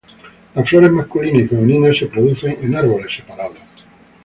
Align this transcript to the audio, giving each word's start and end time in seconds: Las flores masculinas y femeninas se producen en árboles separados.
Las 0.55 0.67
flores 0.67 0.91
masculinas 0.91 1.43
y 1.43 1.47
femeninas 1.49 1.95
se 1.95 2.07
producen 2.07 2.57
en 2.63 2.73
árboles 2.75 3.13
separados. 3.17 3.59